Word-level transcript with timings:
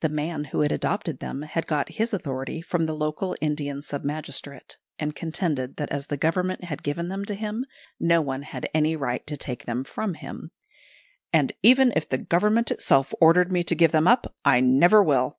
The 0.00 0.10
man 0.10 0.44
who 0.52 0.60
had 0.60 0.72
adopted 0.72 1.20
them 1.20 1.40
had 1.40 1.66
got 1.66 1.88
his 1.92 2.12
authority 2.12 2.60
from 2.60 2.84
the 2.84 2.92
local 2.92 3.34
Indian 3.40 3.80
sub 3.80 4.04
magistrate; 4.04 4.76
and 4.98 5.16
contended 5.16 5.76
that 5.76 5.90
as 5.90 6.08
the 6.08 6.18
Government 6.18 6.64
had 6.64 6.82
given 6.82 7.08
them 7.08 7.24
to 7.24 7.34
him, 7.34 7.64
no 7.98 8.20
one 8.20 8.42
had 8.42 8.68
any 8.74 8.94
right 8.94 9.26
to 9.26 9.38
take 9.38 9.64
them 9.64 9.82
from 9.82 10.12
him; 10.20 10.50
"and 11.32 11.54
even 11.62 11.94
if 11.96 12.06
the 12.06 12.18
Government 12.18 12.70
itself 12.70 13.14
ordered 13.22 13.50
me 13.50 13.62
to 13.62 13.74
give 13.74 13.90
them 13.92 14.06
up, 14.06 14.34
I 14.44 14.60
never 14.60 15.02
will. 15.02 15.38